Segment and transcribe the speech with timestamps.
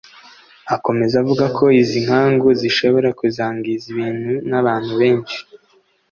[0.75, 5.39] Akomeza avuga ko izi nkangu zishobora kuzangiza ibintu n’abantu benshi